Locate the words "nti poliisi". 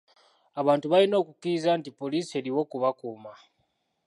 1.79-2.31